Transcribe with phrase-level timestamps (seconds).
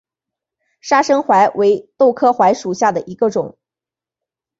[0.79, 3.55] 砂生槐为豆科槐属下的一个种。